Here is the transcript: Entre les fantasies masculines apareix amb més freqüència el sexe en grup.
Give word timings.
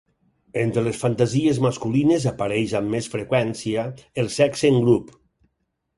Entre 0.61 0.83
les 0.85 1.01
fantasies 1.01 1.59
masculines 1.65 2.25
apareix 2.33 2.73
amb 2.79 2.95
més 2.95 3.11
freqüència 3.17 3.87
el 4.23 4.31
sexe 4.41 4.73
en 4.75 4.85
grup. 4.87 5.13